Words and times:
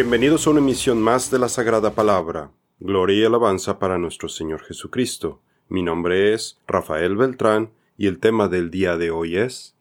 Bienvenidos 0.00 0.46
a 0.46 0.50
una 0.50 0.60
emisión 0.60 1.02
más 1.02 1.28
de 1.28 1.40
la 1.40 1.48
Sagrada 1.48 1.92
Palabra. 1.92 2.52
Gloria 2.78 3.22
y 3.22 3.24
alabanza 3.24 3.80
para 3.80 3.98
nuestro 3.98 4.28
Señor 4.28 4.62
Jesucristo. 4.62 5.42
Mi 5.68 5.82
nombre 5.82 6.34
es 6.34 6.60
Rafael 6.68 7.16
Beltrán 7.16 7.72
y 7.96 8.06
el 8.06 8.20
tema 8.20 8.46
del 8.46 8.70
día 8.70 8.96
de 8.96 9.10
hoy 9.10 9.36
es 9.36 9.74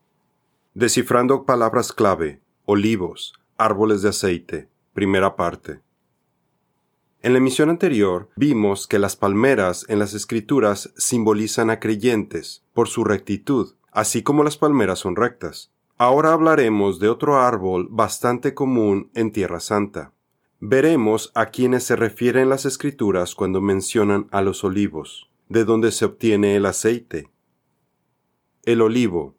Descifrando 0.74 1.46
palabras 1.46 1.94
clave, 1.94 2.42
olivos, 2.66 3.36
árboles 3.58 4.02
de 4.02 4.10
aceite, 4.10 4.70
primera 4.94 5.36
parte. 5.36 5.82
En 7.22 7.34
la 7.34 7.38
emisión 7.38 7.70
anterior 7.70 8.30
vimos 8.36 8.88
que 8.88 8.98
las 8.98 9.16
palmeras 9.16 9.86
en 9.88 10.00
las 10.00 10.16
escrituras 10.16 10.92
simbolizan 10.98 11.70
a 11.70 11.80
creyentes 11.80 12.64
por 12.74 12.88
su 12.88 13.04
rectitud, 13.04 13.76
así 13.92 14.24
como 14.24 14.44
las 14.44 14.58
palmeras 14.58 14.98
son 14.98 15.16
rectas. 15.16 15.72
Ahora 16.00 16.34
hablaremos 16.34 17.00
de 17.00 17.10
otro 17.10 17.40
árbol 17.40 17.88
bastante 17.90 18.54
común 18.54 19.10
en 19.16 19.32
Tierra 19.32 19.60
Santa. 19.60 20.12
Veremos 20.60 21.32
a 21.34 21.48
quienes 21.48 21.86
se 21.86 21.96
refieren 21.96 22.50
las 22.50 22.66
escrituras 22.66 23.34
cuando 23.34 23.62
mencionan 23.62 24.28
a 24.30 24.44
los 24.44 24.64
olivos, 24.64 25.28
de 25.50 25.66
donde 25.66 25.92
se 25.92 26.06
obtiene 26.06 26.56
el 26.56 26.68
aceite. 26.68 27.32
El 28.64 28.82
olivo. 28.82 29.34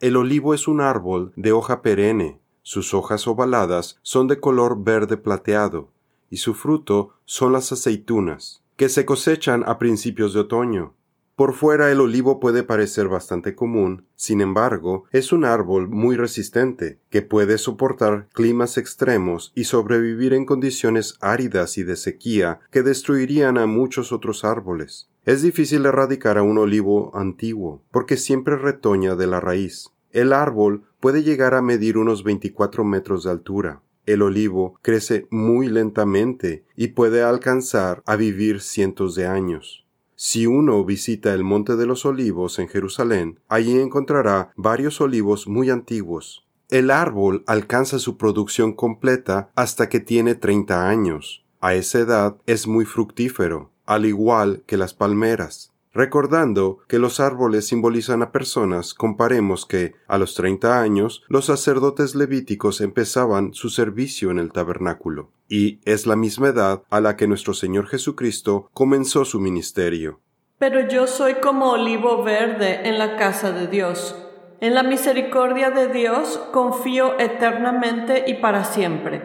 El 0.00 0.16
olivo 0.16 0.54
es 0.54 0.68
un 0.68 0.80
árbol 0.80 1.34
de 1.36 1.52
hoja 1.52 1.82
perenne, 1.82 2.40
sus 2.62 2.94
hojas 2.94 3.28
ovaladas 3.28 3.98
son 4.00 4.26
de 4.26 4.40
color 4.40 4.82
verde 4.82 5.18
plateado, 5.18 5.90
y 6.30 6.38
su 6.38 6.54
fruto 6.54 7.12
son 7.26 7.52
las 7.52 7.72
aceitunas, 7.72 8.62
que 8.76 8.88
se 8.88 9.04
cosechan 9.04 9.64
a 9.66 9.78
principios 9.78 10.32
de 10.32 10.40
otoño. 10.40 10.94
Por 11.38 11.54
fuera 11.54 11.92
el 11.92 12.00
olivo 12.00 12.40
puede 12.40 12.64
parecer 12.64 13.06
bastante 13.06 13.54
común, 13.54 14.08
sin 14.16 14.40
embargo, 14.40 15.04
es 15.12 15.30
un 15.32 15.44
árbol 15.44 15.86
muy 15.88 16.16
resistente, 16.16 16.98
que 17.10 17.22
puede 17.22 17.58
soportar 17.58 18.26
climas 18.32 18.76
extremos 18.76 19.52
y 19.54 19.62
sobrevivir 19.62 20.34
en 20.34 20.44
condiciones 20.44 21.16
áridas 21.20 21.78
y 21.78 21.84
de 21.84 21.94
sequía 21.94 22.58
que 22.72 22.82
destruirían 22.82 23.56
a 23.56 23.66
muchos 23.66 24.10
otros 24.10 24.44
árboles. 24.44 25.10
Es 25.24 25.40
difícil 25.40 25.86
erradicar 25.86 26.38
a 26.38 26.42
un 26.42 26.58
olivo 26.58 27.16
antiguo, 27.16 27.84
porque 27.92 28.16
siempre 28.16 28.56
retoña 28.56 29.14
de 29.14 29.28
la 29.28 29.38
raíz. 29.38 29.92
El 30.10 30.32
árbol 30.32 30.86
puede 30.98 31.22
llegar 31.22 31.54
a 31.54 31.62
medir 31.62 31.98
unos 31.98 32.24
24 32.24 32.82
metros 32.82 33.22
de 33.22 33.30
altura. 33.30 33.80
El 34.06 34.22
olivo 34.22 34.76
crece 34.82 35.28
muy 35.30 35.68
lentamente 35.68 36.64
y 36.74 36.88
puede 36.88 37.22
alcanzar 37.22 38.02
a 38.06 38.16
vivir 38.16 38.60
cientos 38.60 39.14
de 39.14 39.28
años. 39.28 39.84
Si 40.20 40.48
uno 40.48 40.84
visita 40.84 41.32
el 41.32 41.44
Monte 41.44 41.76
de 41.76 41.86
los 41.86 42.04
Olivos 42.04 42.58
en 42.58 42.66
Jerusalén, 42.66 43.38
allí 43.46 43.78
encontrará 43.78 44.50
varios 44.56 45.00
olivos 45.00 45.46
muy 45.46 45.70
antiguos. 45.70 46.44
El 46.70 46.90
árbol 46.90 47.44
alcanza 47.46 48.00
su 48.00 48.16
producción 48.16 48.72
completa 48.72 49.52
hasta 49.54 49.88
que 49.88 50.00
tiene 50.00 50.34
30 50.34 50.88
años. 50.88 51.44
A 51.60 51.74
esa 51.74 52.00
edad 52.00 52.36
es 52.46 52.66
muy 52.66 52.84
fructífero, 52.84 53.70
al 53.86 54.06
igual 54.06 54.64
que 54.66 54.76
las 54.76 54.92
palmeras. 54.92 55.72
Recordando 55.98 56.78
que 56.86 57.00
los 57.00 57.18
árboles 57.18 57.66
simbolizan 57.66 58.22
a 58.22 58.30
personas, 58.30 58.94
comparemos 58.94 59.66
que, 59.66 59.96
a 60.06 60.16
los 60.16 60.36
treinta 60.36 60.80
años, 60.80 61.24
los 61.26 61.46
sacerdotes 61.46 62.14
levíticos 62.14 62.80
empezaban 62.80 63.52
su 63.52 63.68
servicio 63.68 64.30
en 64.30 64.38
el 64.38 64.52
tabernáculo, 64.52 65.32
y 65.48 65.80
es 65.84 66.06
la 66.06 66.14
misma 66.14 66.50
edad 66.50 66.84
a 66.88 67.00
la 67.00 67.16
que 67.16 67.26
nuestro 67.26 67.52
Señor 67.52 67.88
Jesucristo 67.88 68.70
comenzó 68.72 69.24
su 69.24 69.40
ministerio. 69.40 70.20
Pero 70.60 70.86
yo 70.86 71.08
soy 71.08 71.34
como 71.42 71.72
olivo 71.72 72.22
verde 72.22 72.88
en 72.88 72.96
la 72.96 73.16
casa 73.16 73.50
de 73.50 73.66
Dios. 73.66 74.14
En 74.60 74.76
la 74.76 74.84
misericordia 74.84 75.72
de 75.72 75.88
Dios 75.88 76.40
confío 76.52 77.18
eternamente 77.18 78.22
y 78.28 78.34
para 78.34 78.62
siempre. 78.62 79.20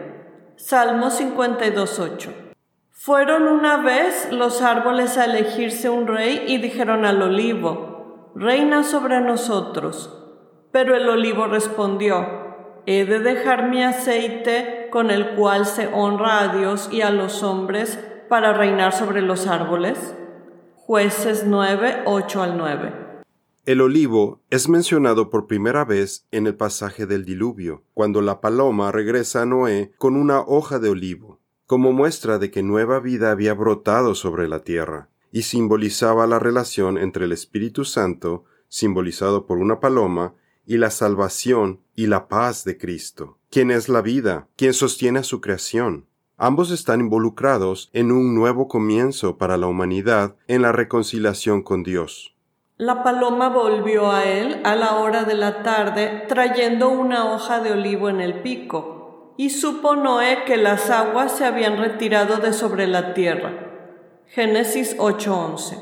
Salmo 0.56 1.06
52.8 1.06 2.43
fueron 2.94 3.48
una 3.48 3.82
vez 3.82 4.28
los 4.30 4.62
árboles 4.62 5.18
a 5.18 5.24
elegirse 5.26 5.90
un 5.90 6.06
rey 6.06 6.44
y 6.46 6.58
dijeron 6.58 7.04
al 7.04 7.20
olivo, 7.20 8.30
Reina 8.34 8.82
sobre 8.82 9.20
nosotros. 9.20 10.16
Pero 10.72 10.96
el 10.96 11.08
olivo 11.08 11.46
respondió, 11.46 12.26
¿He 12.86 13.04
de 13.04 13.18
dejar 13.18 13.68
mi 13.68 13.82
aceite 13.82 14.88
con 14.90 15.10
el 15.10 15.34
cual 15.34 15.66
se 15.66 15.88
honra 15.88 16.40
a 16.40 16.56
Dios 16.56 16.88
y 16.90 17.02
a 17.02 17.10
los 17.10 17.42
hombres 17.42 17.98
para 18.28 18.52
reinar 18.52 18.92
sobre 18.92 19.22
los 19.22 19.48
árboles? 19.48 20.14
Jueces 20.74 21.44
9, 21.46 22.02
8 22.06 22.42
al 22.42 22.56
9. 22.56 22.92
El 23.66 23.80
olivo 23.80 24.40
es 24.50 24.68
mencionado 24.68 25.30
por 25.30 25.46
primera 25.46 25.84
vez 25.84 26.26
en 26.30 26.46
el 26.46 26.54
pasaje 26.54 27.06
del 27.06 27.24
diluvio, 27.24 27.82
cuando 27.92 28.20
la 28.20 28.40
paloma 28.40 28.92
regresa 28.92 29.42
a 29.42 29.46
Noé 29.46 29.92
con 29.98 30.16
una 30.16 30.40
hoja 30.40 30.78
de 30.78 30.90
olivo 30.90 31.43
como 31.66 31.92
muestra 31.92 32.38
de 32.38 32.50
que 32.50 32.62
nueva 32.62 33.00
vida 33.00 33.30
había 33.30 33.54
brotado 33.54 34.14
sobre 34.14 34.48
la 34.48 34.60
tierra, 34.60 35.08
y 35.32 35.42
simbolizaba 35.42 36.26
la 36.26 36.38
relación 36.38 36.98
entre 36.98 37.24
el 37.24 37.32
Espíritu 37.32 37.84
Santo, 37.84 38.44
simbolizado 38.68 39.46
por 39.46 39.58
una 39.58 39.80
paloma, 39.80 40.34
y 40.66 40.78
la 40.78 40.90
salvación 40.90 41.80
y 41.94 42.06
la 42.06 42.28
paz 42.28 42.64
de 42.64 42.78
Cristo, 42.78 43.38
quien 43.50 43.70
es 43.70 43.88
la 43.88 44.00
vida, 44.00 44.48
quien 44.56 44.74
sostiene 44.74 45.20
a 45.20 45.24
su 45.24 45.40
creación. 45.40 46.06
Ambos 46.36 46.70
están 46.70 47.00
involucrados 47.00 47.90
en 47.92 48.10
un 48.10 48.34
nuevo 48.34 48.66
comienzo 48.66 49.38
para 49.38 49.56
la 49.56 49.66
humanidad 49.66 50.36
en 50.48 50.62
la 50.62 50.72
reconciliación 50.72 51.62
con 51.62 51.82
Dios. 51.82 52.34
La 52.76 53.04
paloma 53.04 53.50
volvió 53.50 54.10
a 54.10 54.24
él 54.24 54.60
a 54.64 54.74
la 54.74 54.96
hora 54.96 55.22
de 55.22 55.34
la 55.34 55.62
tarde 55.62 56.24
trayendo 56.26 56.88
una 56.88 57.32
hoja 57.32 57.60
de 57.60 57.70
olivo 57.70 58.08
en 58.08 58.20
el 58.20 58.42
pico 58.42 58.93
y 59.36 59.50
supo 59.50 59.96
Noé 59.96 60.44
que 60.46 60.56
las 60.56 60.90
aguas 60.90 61.36
se 61.36 61.44
habían 61.44 61.78
retirado 61.78 62.38
de 62.38 62.52
sobre 62.52 62.86
la 62.86 63.14
tierra. 63.14 63.52
Génesis 64.28 64.96
8:11. 64.98 65.78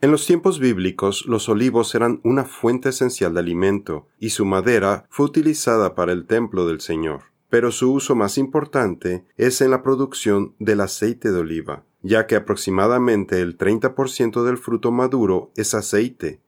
En 0.00 0.12
los 0.12 0.26
tiempos 0.26 0.60
bíblicos 0.60 1.26
los 1.26 1.48
olivos 1.48 1.94
eran 1.94 2.20
una 2.22 2.44
fuente 2.44 2.90
esencial 2.90 3.34
de 3.34 3.40
alimento 3.40 4.06
y 4.18 4.30
su 4.30 4.44
madera 4.44 5.06
fue 5.10 5.26
utilizada 5.26 5.94
para 5.94 6.12
el 6.12 6.26
templo 6.26 6.66
del 6.66 6.80
Señor. 6.80 7.22
Pero 7.50 7.72
su 7.72 7.92
uso 7.92 8.14
más 8.14 8.38
importante 8.38 9.24
es 9.36 9.60
en 9.60 9.70
la 9.70 9.82
producción 9.82 10.54
del 10.58 10.82
aceite 10.82 11.32
de 11.32 11.40
oliva, 11.40 11.84
ya 12.02 12.26
que 12.26 12.36
aproximadamente 12.36 13.40
el 13.40 13.56
30% 13.56 14.44
del 14.44 14.58
fruto 14.58 14.92
maduro 14.92 15.50
es 15.56 15.74
aceite. 15.74 16.40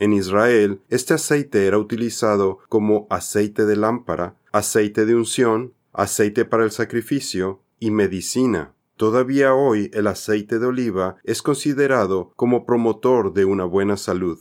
En 0.00 0.12
Israel, 0.12 0.80
este 0.90 1.14
aceite 1.14 1.66
era 1.66 1.78
utilizado 1.78 2.58
como 2.68 3.06
aceite 3.08 3.64
de 3.66 3.76
lámpara, 3.76 4.36
aceite 4.52 5.06
de 5.06 5.14
unción, 5.14 5.72
aceite 5.92 6.44
para 6.44 6.64
el 6.64 6.70
sacrificio 6.70 7.60
y 7.78 7.90
medicina. 7.90 8.74
Todavía 8.96 9.54
hoy 9.54 9.90
el 9.94 10.06
aceite 10.08 10.58
de 10.58 10.66
oliva 10.66 11.16
es 11.24 11.40
considerado 11.42 12.32
como 12.36 12.66
promotor 12.66 13.32
de 13.32 13.44
una 13.44 13.64
buena 13.64 13.96
salud. 13.96 14.38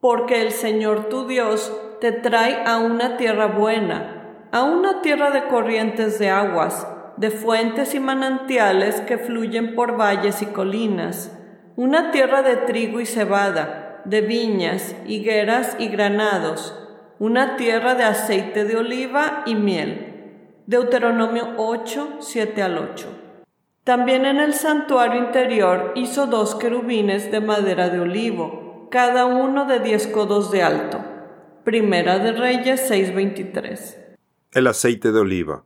Porque 0.00 0.42
el 0.42 0.52
Señor 0.52 1.08
tu 1.08 1.26
Dios 1.26 1.72
te 2.00 2.12
trae 2.12 2.64
a 2.64 2.78
una 2.78 3.16
tierra 3.16 3.46
buena, 3.46 4.48
a 4.52 4.62
una 4.62 5.02
tierra 5.02 5.30
de 5.30 5.48
corrientes 5.48 6.18
de 6.18 6.30
aguas, 6.30 6.86
de 7.16 7.30
fuentes 7.30 7.94
y 7.94 8.00
manantiales 8.00 9.00
que 9.02 9.18
fluyen 9.18 9.74
por 9.74 9.98
valles 10.00 10.40
y 10.40 10.46
colinas, 10.46 11.32
una 11.76 12.10
tierra 12.10 12.42
de 12.42 12.56
trigo 12.56 13.00
y 13.00 13.06
cebada, 13.06 14.02
de 14.04 14.20
viñas, 14.22 14.94
higueras 15.06 15.76
y 15.78 15.88
granados, 15.88 16.74
una 17.18 17.56
tierra 17.56 17.94
de 17.94 18.04
aceite 18.04 18.64
de 18.64 18.76
oliva 18.76 19.42
y 19.44 19.54
miel 19.54 20.07
Deuteronomio 20.68 21.54
8, 21.56 22.18
7 22.20 22.60
al 22.60 22.76
8. 22.76 23.08
También 23.84 24.26
en 24.26 24.36
el 24.36 24.52
santuario 24.52 25.24
interior 25.24 25.92
hizo 25.96 26.26
dos 26.26 26.56
querubines 26.56 27.32
de 27.32 27.40
madera 27.40 27.88
de 27.88 28.00
olivo, 28.00 28.86
cada 28.90 29.24
uno 29.24 29.64
de 29.64 29.80
diez 29.80 30.06
codos 30.06 30.50
de 30.50 30.62
alto. 30.62 31.02
Primera 31.64 32.18
de 32.18 32.32
Reyes 32.32 32.86
6:23. 32.86 33.96
El 34.52 34.66
aceite 34.66 35.10
de 35.10 35.18
oliva. 35.18 35.64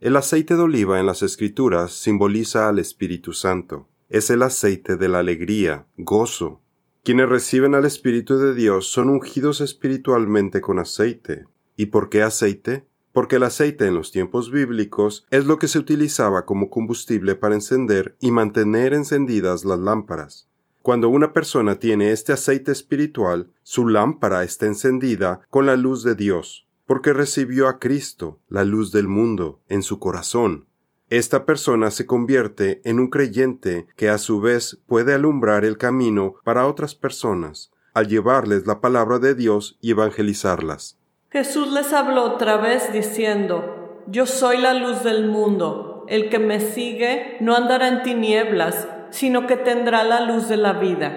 El 0.00 0.16
aceite 0.16 0.54
de 0.54 0.60
oliva 0.64 1.00
en 1.00 1.06
las 1.06 1.22
Escrituras 1.22 1.92
simboliza 1.92 2.68
al 2.68 2.78
Espíritu 2.78 3.32
Santo. 3.32 3.88
Es 4.10 4.28
el 4.28 4.42
aceite 4.42 4.98
de 4.98 5.08
la 5.08 5.20
alegría, 5.20 5.86
gozo. 5.96 6.60
Quienes 7.04 7.30
reciben 7.30 7.74
al 7.74 7.86
Espíritu 7.86 8.36
de 8.36 8.54
Dios 8.54 8.86
son 8.86 9.08
ungidos 9.08 9.62
espiritualmente 9.62 10.60
con 10.60 10.78
aceite. 10.78 11.46
¿Y 11.74 11.86
por 11.86 12.10
qué 12.10 12.22
aceite? 12.22 12.84
Porque 13.16 13.36
el 13.36 13.44
aceite 13.44 13.86
en 13.86 13.94
los 13.94 14.12
tiempos 14.12 14.50
bíblicos 14.50 15.24
es 15.30 15.46
lo 15.46 15.58
que 15.58 15.68
se 15.68 15.78
utilizaba 15.78 16.44
como 16.44 16.68
combustible 16.68 17.34
para 17.34 17.54
encender 17.54 18.14
y 18.20 18.30
mantener 18.30 18.92
encendidas 18.92 19.64
las 19.64 19.78
lámparas. 19.78 20.50
Cuando 20.82 21.08
una 21.08 21.32
persona 21.32 21.78
tiene 21.78 22.12
este 22.12 22.34
aceite 22.34 22.72
espiritual, 22.72 23.50
su 23.62 23.88
lámpara 23.88 24.44
está 24.44 24.66
encendida 24.66 25.40
con 25.48 25.64
la 25.64 25.76
luz 25.76 26.02
de 26.02 26.14
Dios, 26.14 26.68
porque 26.84 27.14
recibió 27.14 27.68
a 27.68 27.78
Cristo, 27.78 28.38
la 28.50 28.66
luz 28.66 28.92
del 28.92 29.08
mundo, 29.08 29.62
en 29.70 29.82
su 29.82 29.98
corazón. 29.98 30.66
Esta 31.08 31.46
persona 31.46 31.90
se 31.92 32.04
convierte 32.04 32.82
en 32.84 33.00
un 33.00 33.08
creyente 33.08 33.86
que 33.96 34.10
a 34.10 34.18
su 34.18 34.42
vez 34.42 34.82
puede 34.86 35.14
alumbrar 35.14 35.64
el 35.64 35.78
camino 35.78 36.34
para 36.44 36.66
otras 36.66 36.94
personas, 36.94 37.72
al 37.94 38.08
llevarles 38.08 38.66
la 38.66 38.82
palabra 38.82 39.18
de 39.18 39.34
Dios 39.34 39.78
y 39.80 39.92
evangelizarlas. 39.92 40.95
Jesús 41.30 41.72
les 41.72 41.92
habló 41.92 42.22
otra 42.22 42.56
vez 42.56 42.92
diciendo, 42.92 44.02
Yo 44.06 44.26
soy 44.26 44.58
la 44.58 44.74
luz 44.74 45.02
del 45.02 45.26
mundo. 45.26 46.04
el 46.08 46.28
que 46.28 46.38
me 46.38 46.60
sigue 46.60 47.36
no 47.40 47.56
andará 47.56 47.88
en 47.88 48.02
tinieblas, 48.02 48.86
sino 49.10 49.48
que 49.48 49.56
tendrá 49.56 50.04
la 50.04 50.20
luz 50.20 50.48
de 50.48 50.56
la 50.56 50.74
vida. 50.74 51.10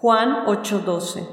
Juan 0.00 0.44
8:12. 0.46 1.28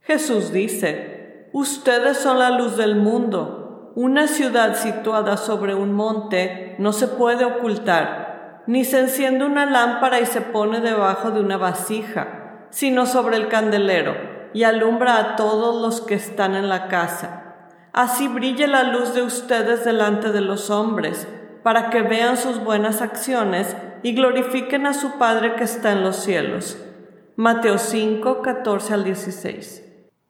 Jesús 0.00 0.50
dice, 0.50 1.48
Ustedes 1.52 2.16
son 2.18 2.38
la 2.38 2.50
luz 2.50 2.76
del 2.76 2.96
mundo. 2.96 3.92
Una 3.94 4.28
ciudad 4.28 4.76
situada 4.76 5.36
sobre 5.36 5.74
un 5.74 5.92
monte 5.92 6.74
no 6.78 6.92
se 6.92 7.08
puede 7.08 7.44
ocultar, 7.44 8.62
ni 8.66 8.84
se 8.84 9.00
enciende 9.00 9.44
una 9.44 9.66
lámpara 9.66 10.20
y 10.20 10.26
se 10.26 10.40
pone 10.40 10.80
debajo 10.80 11.30
de 11.30 11.40
una 11.40 11.56
vasija, 11.56 12.66
sino 12.70 13.06
sobre 13.06 13.36
el 13.36 13.48
candelero, 13.48 14.14
y 14.52 14.64
alumbra 14.64 15.18
a 15.18 15.36
todos 15.36 15.80
los 15.82 16.00
que 16.00 16.14
están 16.14 16.54
en 16.54 16.68
la 16.68 16.88
casa. 16.88 17.54
Así 17.92 18.28
brille 18.28 18.66
la 18.66 18.84
luz 18.84 19.14
de 19.14 19.22
ustedes 19.22 19.84
delante 19.84 20.32
de 20.32 20.40
los 20.40 20.70
hombres, 20.70 21.26
para 21.62 21.90
que 21.90 22.02
vean 22.02 22.36
sus 22.36 22.62
buenas 22.62 23.02
acciones 23.02 23.76
y 24.02 24.14
glorifiquen 24.14 24.86
a 24.86 24.94
su 24.94 25.18
Padre 25.18 25.56
que 25.56 25.64
está 25.64 25.92
en 25.92 26.02
los 26.04 26.16
cielos. 26.16 26.78
Mateo 27.36 27.78
5, 27.78 28.42
14 28.42 28.94
al 28.94 29.04
16. 29.04 29.82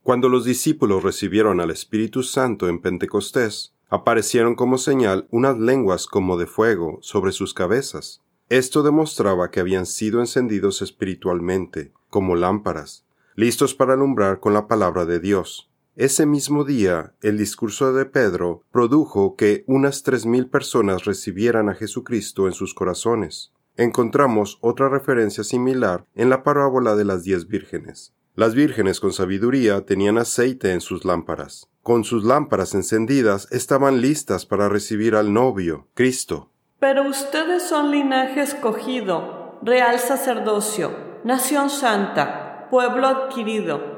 Cuando 0.02 0.28
los 0.28 0.44
discípulos 0.44 1.02
recibieron 1.02 1.60
al 1.60 1.70
Espíritu 1.70 2.22
Santo 2.22 2.69
en 2.69 2.80
Pentecostés, 2.80 3.74
aparecieron 3.88 4.54
como 4.54 4.78
señal 4.78 5.26
unas 5.30 5.58
lenguas 5.58 6.06
como 6.06 6.36
de 6.36 6.46
fuego 6.46 6.98
sobre 7.02 7.32
sus 7.32 7.54
cabezas. 7.54 8.22
Esto 8.48 8.82
demostraba 8.82 9.50
que 9.50 9.60
habían 9.60 9.86
sido 9.86 10.20
encendidos 10.20 10.82
espiritualmente, 10.82 11.92
como 12.10 12.36
lámparas, 12.36 13.06
listos 13.36 13.74
para 13.74 13.92
alumbrar 13.92 14.40
con 14.40 14.54
la 14.54 14.66
palabra 14.66 15.04
de 15.04 15.20
Dios. 15.20 15.70
Ese 15.94 16.26
mismo 16.26 16.64
día, 16.64 17.14
el 17.22 17.38
discurso 17.38 17.92
de 17.92 18.06
Pedro 18.06 18.62
produjo 18.70 19.36
que 19.36 19.64
unas 19.66 20.02
tres 20.02 20.26
mil 20.26 20.48
personas 20.48 21.04
recibieran 21.04 21.68
a 21.68 21.74
Jesucristo 21.74 22.46
en 22.46 22.52
sus 22.52 22.74
corazones. 22.74 23.52
Encontramos 23.76 24.58
otra 24.62 24.88
referencia 24.88 25.44
similar 25.44 26.06
en 26.14 26.30
la 26.30 26.42
parábola 26.42 26.96
de 26.96 27.04
las 27.04 27.24
diez 27.24 27.46
vírgenes. 27.46 28.14
Las 28.34 28.54
vírgenes 28.54 29.00
con 29.00 29.12
sabiduría 29.12 29.86
tenían 29.86 30.18
aceite 30.18 30.72
en 30.72 30.80
sus 30.80 31.04
lámparas. 31.04 31.68
Con 31.82 32.04
sus 32.04 32.24
lámparas 32.24 32.74
encendidas 32.74 33.48
estaban 33.50 34.00
listas 34.00 34.44
para 34.44 34.68
recibir 34.68 35.14
al 35.14 35.32
novio, 35.32 35.88
Cristo. 35.94 36.50
Pero 36.78 37.08
ustedes 37.08 37.62
son 37.62 37.90
linaje 37.90 38.42
escogido, 38.42 39.58
real 39.62 39.98
sacerdocio, 39.98 40.90
nación 41.24 41.70
santa, 41.70 42.45
pueblo 42.70 43.06
adquirido 43.06 43.96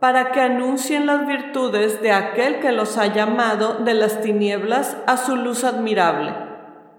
para 0.00 0.30
que 0.30 0.40
anuncien 0.40 1.06
las 1.06 1.26
virtudes 1.26 2.00
de 2.00 2.12
aquel 2.12 2.60
que 2.60 2.72
los 2.72 2.96
ha 2.98 3.12
llamado 3.12 3.78
de 3.84 3.94
las 3.94 4.22
tinieblas 4.22 4.96
a 5.06 5.16
su 5.16 5.36
luz 5.36 5.64
admirable. 5.64 6.34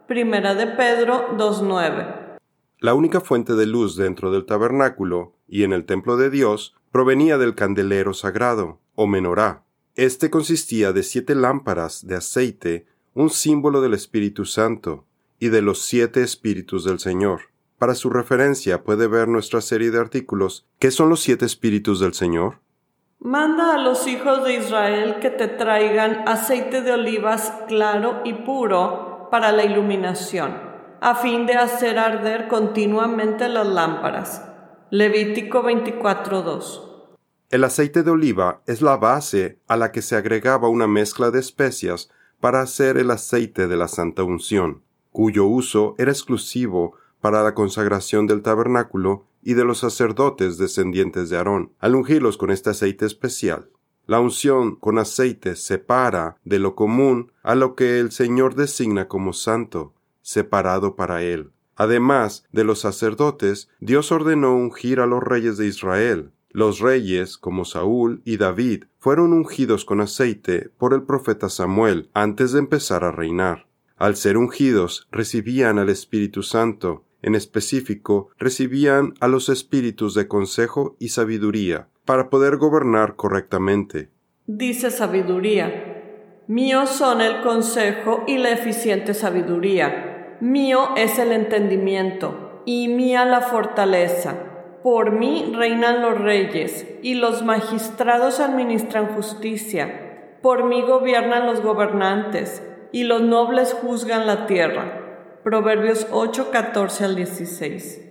Primera 0.08 0.56
de 0.56 0.68
Pedro 0.68 1.38
2.9. 1.38 2.38
La 2.80 2.94
única 2.94 3.22
fuente 3.22 3.54
de 3.54 3.66
luz 3.66 3.96
dentro 3.96 4.32
del 4.32 4.46
tabernáculo 4.46 5.34
y 5.48 5.64
en 5.64 5.74
el 5.74 5.86
templo 5.86 6.18
de 6.18 6.30
Dios 6.30 6.76
provenía 6.92 7.38
del 7.38 7.56
candelero 7.56 8.14
sagrado, 8.14 8.80
o 8.96 9.08
menorá. 9.08 9.64
Este 9.96 10.30
consistía 10.30 10.92
de 10.94 11.04
siete 11.04 11.36
lámparas 11.36 12.06
de 12.08 12.16
aceite, 12.16 12.86
un 13.14 13.30
símbolo 13.30 13.82
del 13.82 13.94
Espíritu 13.94 14.46
Santo, 14.46 15.06
y 15.40 15.50
de 15.50 15.62
los 15.62 15.82
siete 15.82 16.22
espíritus 16.22 16.84
del 16.84 17.00
Señor. 17.00 17.49
Para 17.80 17.96
su 17.96 18.10
referencia 18.10 18.84
puede 18.84 19.08
ver 19.08 19.30
nuestra 19.30 19.62
serie 19.62 19.90
de 19.90 20.00
artículos 20.00 20.68
¿Qué 20.80 20.92
son 20.92 21.08
los 21.10 21.22
siete 21.22 21.46
espíritus 21.46 22.02
del 22.02 22.14
Señor? 22.14 22.60
Manda 23.22 23.74
a 23.74 23.78
los 23.78 24.06
hijos 24.06 24.44
de 24.44 24.56
Israel 24.56 25.20
que 25.22 25.30
te 25.30 25.48
traigan 25.48 26.28
aceite 26.28 26.82
de 26.82 26.92
olivas 26.92 27.54
claro 27.70 28.22
y 28.26 28.34
puro 28.34 29.30
para 29.32 29.52
la 29.54 29.64
iluminación, 29.64 30.58
a 31.00 31.16
fin 31.16 31.46
de 31.46 31.54
hacer 31.54 32.00
arder 32.00 32.50
continuamente 32.50 33.48
las 33.48 33.68
lámparas. 33.68 34.44
Levítico 34.90 35.64
24:2. 35.64 36.82
El 37.50 37.64
aceite 37.64 38.04
de 38.04 38.12
oliva 38.12 38.62
es 38.68 38.82
la 38.82 38.98
base 38.98 39.60
a 39.68 39.78
la 39.78 39.92
que 39.92 40.02
se 40.02 40.16
agregaba 40.16 40.68
una 40.68 40.88
mezcla 40.88 41.32
de 41.32 41.40
especias 41.40 42.10
para 42.42 42.62
hacer 42.62 42.98
el 42.98 43.12
aceite 43.12 43.68
de 43.68 43.78
la 43.78 43.88
santa 43.88 44.24
unción, 44.24 44.82
cuyo 45.12 45.46
uso 45.46 45.96
era 45.98 46.12
exclusivo 46.12 46.99
para 47.22 47.44
la 47.44 47.54
consagración 47.54 48.28
del 48.28 48.42
tabernáculo 48.42 49.26
y 49.42 49.54
de 49.54 49.66
los 49.66 49.80
sacerdotes 49.80 50.58
descendientes 50.58 51.30
de 51.30 51.38
Aarón, 51.38 51.72
al 51.80 51.96
ungirlos 51.96 52.38
con 52.38 52.52
este 52.52 52.70
aceite 52.70 53.06
especial. 53.06 53.70
La 54.06 54.20
unción 54.20 54.76
con 54.76 54.98
aceite 54.98 55.56
separa 55.56 56.38
de 56.44 56.60
lo 56.60 56.76
común 56.76 57.32
a 57.44 57.54
lo 57.56 57.76
que 57.76 58.00
el 58.00 58.12
Señor 58.12 58.56
designa 58.56 59.08
como 59.08 59.34
santo, 59.34 59.94
separado 60.22 60.96
para 60.96 61.22
él. 61.22 61.52
Además 61.76 62.44
de 62.52 62.64
los 62.64 62.80
sacerdotes, 62.80 63.70
Dios 63.80 64.12
ordenó 64.12 64.56
ungir 64.56 65.00
a 65.00 65.06
los 65.06 65.24
reyes 65.24 65.58
de 65.58 65.68
Israel. 65.68 66.32
Los 66.50 66.80
reyes, 66.80 67.38
como 67.38 67.64
Saúl 67.64 68.22
y 68.26 68.38
David, 68.38 68.86
fueron 68.98 69.32
ungidos 69.32 69.86
con 69.86 70.02
aceite 70.02 70.72
por 70.78 70.94
el 70.94 71.04
profeta 71.04 71.48
Samuel 71.48 72.10
antes 72.14 72.52
de 72.52 72.60
empezar 72.60 73.04
a 73.04 73.12
reinar. 73.12 73.68
Al 73.96 74.16
ser 74.16 74.38
ungidos, 74.38 75.08
recibían 75.12 75.78
al 75.78 75.90
Espíritu 75.90 76.42
Santo, 76.42 77.04
en 77.22 77.36
específico, 77.36 78.30
recibían 78.38 79.14
a 79.20 79.28
los 79.28 79.50
espíritus 79.50 80.14
de 80.14 80.28
consejo 80.28 80.96
y 81.00 81.10
sabiduría 81.10 81.88
para 82.06 82.30
poder 82.30 82.58
gobernar 82.58 83.16
correctamente. 83.16 84.10
Dice 84.48 84.90
sabiduría. 84.90 85.96
Mío 86.48 86.88
son 86.88 87.22
el 87.22 87.42
consejo 87.42 88.24
y 88.26 88.38
la 88.40 88.50
eficiente 88.50 89.14
sabiduría. 89.14 90.38
Mío 90.40 90.90
es 90.96 91.20
el 91.20 91.32
entendimiento 91.32 92.64
y 92.66 92.88
mía 92.88 93.26
la 93.26 93.42
fortaleza. 93.42 94.36
Por 94.82 95.12
mí 95.12 95.52
reinan 95.56 96.02
los 96.02 96.18
reyes 96.20 96.88
y 97.04 97.16
los 97.16 97.44
magistrados 97.44 98.40
administran 98.40 99.08
justicia. 99.08 100.38
Por 100.42 100.64
mí 100.64 100.82
gobiernan 100.82 101.46
los 101.46 101.62
gobernantes 101.62 102.64
y 102.92 103.04
los 103.04 103.22
nobles 103.22 103.74
juzgan 103.74 104.26
la 104.26 104.48
tierra. 104.48 105.09
Proverbios 105.44 106.08
8, 106.12 106.50
14 106.52 107.06
al 107.06 107.16
16. 107.16 108.02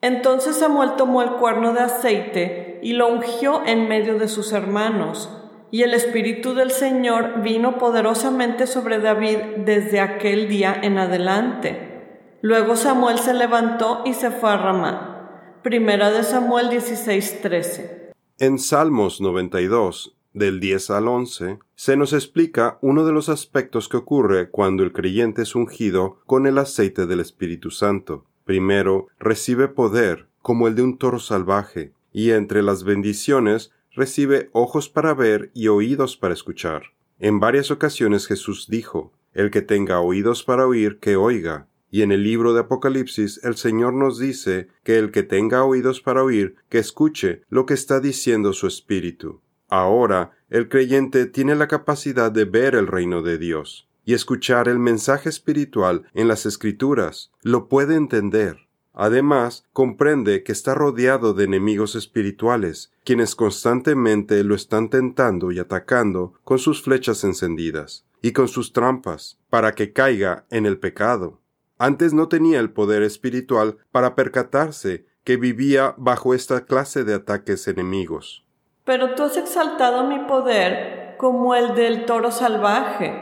Entonces 0.00 0.56
Samuel 0.56 0.92
tomó 0.96 1.22
el 1.22 1.32
cuerno 1.32 1.72
de 1.72 1.80
aceite 1.80 2.78
y 2.82 2.92
lo 2.92 3.08
ungió 3.08 3.64
en 3.66 3.88
medio 3.88 4.18
de 4.18 4.28
sus 4.28 4.52
hermanos, 4.52 5.30
y 5.70 5.82
el 5.82 5.94
Espíritu 5.94 6.54
del 6.54 6.70
Señor 6.70 7.42
vino 7.42 7.78
poderosamente 7.78 8.66
sobre 8.66 8.98
David 8.98 9.38
desde 9.64 10.00
aquel 10.00 10.48
día 10.48 10.76
en 10.82 10.98
adelante. 10.98 12.36
Luego 12.42 12.76
Samuel 12.76 13.18
se 13.18 13.34
levantó 13.34 14.02
y 14.04 14.14
se 14.14 14.30
fue 14.30 14.50
a 14.50 14.56
Ramá. 14.56 15.58
Primera 15.62 16.10
de 16.10 16.22
Samuel 16.24 16.70
16, 16.70 17.40
13. 17.40 18.12
En 18.38 18.58
Salmos 18.58 19.20
92, 19.20 20.16
del 20.34 20.60
10 20.60 20.90
al 20.90 21.08
11, 21.08 21.58
se 21.74 21.96
nos 21.96 22.12
explica 22.12 22.78
uno 22.80 23.04
de 23.04 23.12
los 23.12 23.28
aspectos 23.28 23.88
que 23.88 23.96
ocurre 23.96 24.50
cuando 24.50 24.82
el 24.82 24.92
creyente 24.92 25.42
es 25.42 25.54
ungido 25.54 26.20
con 26.26 26.46
el 26.46 26.58
aceite 26.58 27.06
del 27.06 27.20
Espíritu 27.20 27.70
Santo. 27.70 28.24
Primero, 28.44 29.08
recibe 29.18 29.68
poder, 29.68 30.26
como 30.40 30.68
el 30.68 30.74
de 30.74 30.82
un 30.82 30.98
toro 30.98 31.18
salvaje, 31.18 31.92
y 32.12 32.30
entre 32.30 32.62
las 32.62 32.84
bendiciones 32.84 33.72
recibe 33.94 34.48
ojos 34.52 34.88
para 34.88 35.14
ver 35.14 35.50
y 35.54 35.68
oídos 35.68 36.16
para 36.16 36.34
escuchar. 36.34 36.92
En 37.18 37.40
varias 37.40 37.70
ocasiones 37.70 38.26
Jesús 38.26 38.66
dijo, 38.68 39.12
El 39.32 39.50
que 39.50 39.62
tenga 39.62 40.00
oídos 40.00 40.42
para 40.42 40.66
oír, 40.66 40.98
que 40.98 41.16
oiga. 41.16 41.68
Y 41.90 42.02
en 42.02 42.10
el 42.10 42.22
libro 42.22 42.54
de 42.54 42.60
Apocalipsis 42.60 43.40
el 43.44 43.56
Señor 43.56 43.92
nos 43.92 44.18
dice 44.18 44.68
que 44.82 44.96
el 44.96 45.10
que 45.10 45.22
tenga 45.22 45.64
oídos 45.64 46.00
para 46.00 46.24
oír, 46.24 46.56
que 46.70 46.78
escuche 46.78 47.42
lo 47.48 47.66
que 47.66 47.74
está 47.74 48.00
diciendo 48.00 48.54
su 48.54 48.66
Espíritu. 48.66 49.40
Ahora, 49.72 50.32
el 50.50 50.68
creyente 50.68 51.24
tiene 51.24 51.54
la 51.54 51.66
capacidad 51.66 52.30
de 52.30 52.44
ver 52.44 52.74
el 52.74 52.86
reino 52.86 53.22
de 53.22 53.38
Dios 53.38 53.88
y 54.04 54.12
escuchar 54.12 54.68
el 54.68 54.78
mensaje 54.78 55.30
espiritual 55.30 56.04
en 56.12 56.28
las 56.28 56.44
escrituras. 56.44 57.30
Lo 57.40 57.68
puede 57.68 57.94
entender. 57.94 58.68
Además, 58.92 59.64
comprende 59.72 60.42
que 60.42 60.52
está 60.52 60.74
rodeado 60.74 61.32
de 61.32 61.44
enemigos 61.44 61.94
espirituales, 61.94 62.92
quienes 63.02 63.34
constantemente 63.34 64.44
lo 64.44 64.54
están 64.54 64.90
tentando 64.90 65.52
y 65.52 65.58
atacando 65.58 66.34
con 66.44 66.58
sus 66.58 66.82
flechas 66.82 67.24
encendidas 67.24 68.04
y 68.20 68.32
con 68.32 68.48
sus 68.48 68.74
trampas, 68.74 69.38
para 69.48 69.74
que 69.74 69.94
caiga 69.94 70.44
en 70.50 70.66
el 70.66 70.76
pecado. 70.76 71.40
Antes 71.78 72.12
no 72.12 72.28
tenía 72.28 72.60
el 72.60 72.72
poder 72.72 73.02
espiritual 73.02 73.78
para 73.90 74.16
percatarse 74.16 75.06
que 75.24 75.38
vivía 75.38 75.94
bajo 75.96 76.34
esta 76.34 76.66
clase 76.66 77.04
de 77.04 77.14
ataques 77.14 77.66
enemigos. 77.68 78.44
Pero 78.84 79.14
tú 79.14 79.22
has 79.22 79.36
exaltado 79.36 80.04
mi 80.04 80.18
poder 80.20 81.14
como 81.18 81.54
el 81.54 81.74
del 81.74 82.04
toro 82.04 82.32
salvaje. 82.32 83.14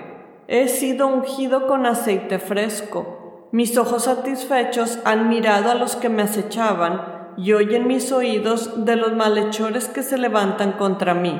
He 0.49 0.69
sido 0.69 1.07
ungido 1.07 1.67
con 1.67 1.85
aceite 1.85 2.39
fresco. 2.39 3.49
Mis 3.53 3.77
ojos 3.77 4.05
satisfechos 4.05 4.99
han 5.05 5.29
mirado 5.29 5.71
a 5.71 5.75
los 5.75 5.97
que 5.97 6.09
me 6.09 6.23
acechaban 6.23 7.33
y 7.37 7.53
oyen 7.53 7.87
mis 7.87 8.11
oídos 8.11 8.85
de 8.87 8.97
los 8.97 9.13
malhechores 9.13 9.89
que 9.89 10.03
se 10.03 10.17
levantan 10.17 10.73
contra 10.73 11.15
mí. 11.15 11.39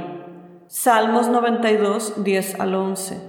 Salmos 0.67 1.29
92, 1.29 2.23
10 2.23 2.61
al 2.61 2.75
11. 2.75 3.21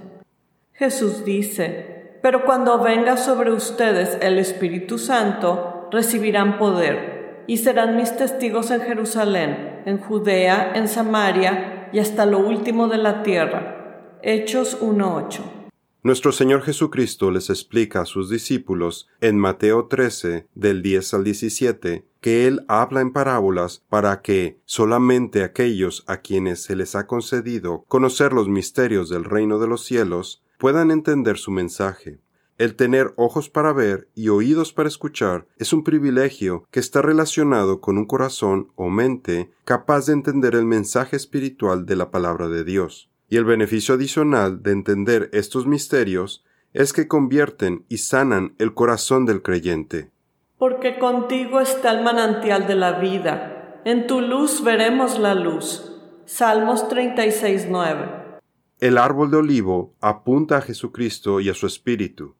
Jesús 0.74 1.24
dice, 1.24 2.18
Pero 2.22 2.44
cuando 2.44 2.78
venga 2.78 3.16
sobre 3.16 3.50
ustedes 3.50 4.18
el 4.20 4.38
Espíritu 4.38 4.98
Santo, 4.98 5.88
recibirán 5.90 6.58
poder 6.58 7.21
y 7.46 7.58
serán 7.58 7.96
mis 7.96 8.16
testigos 8.16 8.70
en 8.70 8.80
Jerusalén, 8.82 9.82
en 9.84 9.98
Judea, 9.98 10.72
en 10.74 10.88
Samaria 10.88 11.88
y 11.92 11.98
hasta 11.98 12.26
lo 12.26 12.38
último 12.38 12.88
de 12.88 12.98
la 12.98 13.22
tierra. 13.22 14.18
Hechos 14.22 14.80
1.8. 14.80 15.62
Nuestro 16.04 16.32
Señor 16.32 16.62
Jesucristo 16.62 17.30
les 17.30 17.48
explica 17.48 18.00
a 18.00 18.06
sus 18.06 18.28
discípulos 18.28 19.08
en 19.20 19.38
Mateo 19.38 19.86
13, 19.86 20.48
del 20.52 20.82
10 20.82 21.14
al 21.14 21.22
17, 21.22 22.04
que 22.20 22.48
Él 22.48 22.64
habla 22.66 23.02
en 23.02 23.12
parábolas 23.12 23.84
para 23.88 24.20
que 24.20 24.58
solamente 24.64 25.44
aquellos 25.44 26.02
a 26.08 26.16
quienes 26.16 26.62
se 26.62 26.74
les 26.74 26.96
ha 26.96 27.06
concedido 27.06 27.84
conocer 27.86 28.32
los 28.32 28.48
misterios 28.48 29.10
del 29.10 29.22
reino 29.22 29.60
de 29.60 29.68
los 29.68 29.84
cielos 29.84 30.42
puedan 30.58 30.90
entender 30.90 31.38
su 31.38 31.50
mensaje. 31.50 32.18
El 32.62 32.76
tener 32.76 33.12
ojos 33.16 33.50
para 33.50 33.72
ver 33.72 34.06
y 34.14 34.28
oídos 34.28 34.72
para 34.72 34.88
escuchar 34.88 35.48
es 35.58 35.72
un 35.72 35.82
privilegio 35.82 36.64
que 36.70 36.78
está 36.78 37.02
relacionado 37.02 37.80
con 37.80 37.98
un 37.98 38.06
corazón 38.06 38.68
o 38.76 38.88
mente 38.88 39.50
capaz 39.64 40.06
de 40.06 40.12
entender 40.12 40.54
el 40.54 40.64
mensaje 40.64 41.16
espiritual 41.16 41.86
de 41.86 41.96
la 41.96 42.12
palabra 42.12 42.46
de 42.46 42.62
Dios 42.62 43.10
y 43.28 43.36
el 43.36 43.44
beneficio 43.44 43.96
adicional 43.96 44.62
de 44.62 44.70
entender 44.70 45.28
estos 45.32 45.66
misterios 45.66 46.44
es 46.72 46.92
que 46.92 47.08
convierten 47.08 47.84
y 47.88 47.98
sanan 47.98 48.54
el 48.60 48.74
corazón 48.74 49.26
del 49.26 49.42
creyente. 49.42 50.12
Porque 50.56 51.00
contigo 51.00 51.58
está 51.58 51.90
el 51.90 52.04
manantial 52.04 52.68
de 52.68 52.76
la 52.76 53.00
vida, 53.00 53.80
en 53.84 54.06
tu 54.06 54.20
luz 54.20 54.62
veremos 54.62 55.18
la 55.18 55.34
luz. 55.34 56.00
Salmos 56.26 56.88
36.9. 56.88 58.38
El 58.78 58.98
árbol 58.98 59.32
de 59.32 59.38
olivo 59.38 59.96
apunta 60.00 60.58
a 60.58 60.60
Jesucristo 60.60 61.40
y 61.40 61.48
a 61.48 61.54
su 61.54 61.66
Espíritu. 61.66 62.36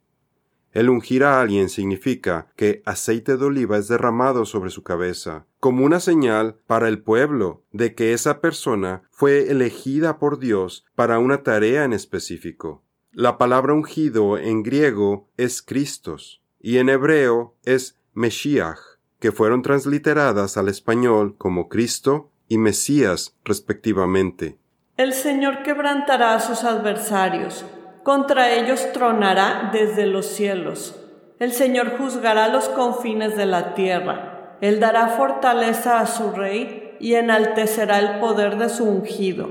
El 0.73 0.89
ungir 0.89 1.23
a 1.23 1.41
alguien 1.41 1.69
significa 1.69 2.49
que 2.57 2.83
aceite 2.87 3.37
de 3.37 3.45
oliva 3.45 3.77
es 3.77 3.89
derramado 3.89 4.47
sobre 4.47 4.71
su 4.71 4.83
cabeza, 4.83 5.45
como 5.61 5.85
una 5.85 6.01
señal 6.01 6.57
para 6.67 6.89
el 6.89 7.03
pueblo 7.03 7.63
de 7.73 7.95
que 7.95 8.15
esa 8.15 8.41
persona 8.41 9.03
fue 9.11 9.51
elegida 9.51 10.19
por 10.19 10.39
Dios 10.39 10.87
para 10.95 11.19
una 11.19 11.43
tarea 11.43 11.85
en 11.85 11.93
específico. 11.93 12.83
La 13.13 13.37
palabra 13.37 13.75
ungido 13.75 14.39
en 14.39 14.63
griego 14.63 15.29
es 15.37 15.61
Christos 15.61 16.41
y 16.59 16.79
en 16.79 16.89
hebreo 16.89 17.55
es 17.65 17.99
Meshiach, 18.15 18.79
que 19.19 19.31
fueron 19.31 19.61
transliteradas 19.61 20.57
al 20.57 20.69
español 20.69 21.37
como 21.37 21.69
Cristo 21.69 22.31
y 22.49 22.57
Mesías 22.57 23.37
respectivamente. 23.45 24.59
El 24.97 25.13
Señor 25.13 25.63
quebrantará 25.63 26.35
a 26.35 26.41
sus 26.41 26.65
adversarios 26.65 27.65
contra 28.03 28.51
ellos 28.53 28.93
tronará 28.93 29.71
desde 29.73 30.07
los 30.07 30.27
cielos. 30.27 30.99
El 31.39 31.53
Señor 31.53 31.99
juzgará 31.99 32.49
los 32.49 32.69
confines 32.69 33.37
de 33.37 33.47
la 33.47 33.75
tierra. 33.75 34.57
Él 34.61 34.81
dará 34.81 35.09
fortaleza 35.09 36.01
a 36.01 36.07
su 36.07 36.31
rey 36.31 36.97
y 37.01 37.15
enaltecerá 37.15 37.99
el 37.99 38.21
poder 38.21 38.59
de 38.59 38.69
su 38.69 38.85
ungido. 38.85 39.49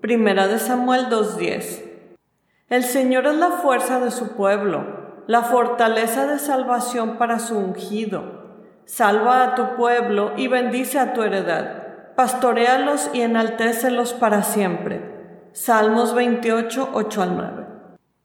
Primera 0.00 0.46
de 0.46 0.58
Samuel 0.58 1.08
2.10. 1.08 1.82
El 2.68 2.84
Señor 2.84 3.26
es 3.26 3.34
la 3.34 3.50
fuerza 3.50 4.00
de 4.00 4.10
su 4.10 4.36
pueblo, 4.36 4.84
la 5.26 5.42
fortaleza 5.42 6.26
de 6.26 6.38
salvación 6.38 7.18
para 7.18 7.38
su 7.38 7.58
ungido. 7.58 8.44
Salva 8.84 9.42
a 9.42 9.54
tu 9.54 9.76
pueblo 9.76 10.32
y 10.36 10.48
bendice 10.48 10.98
a 10.98 11.14
tu 11.14 11.22
heredad. 11.22 12.14
Pastoréalos 12.16 13.10
y 13.12 13.22
enaltécelos 13.22 14.12
para 14.12 14.42
siempre. 14.42 15.50
Salmos 15.52 16.14
28, 16.14 16.90
8 16.92 17.22
al 17.22 17.36
9. 17.36 17.73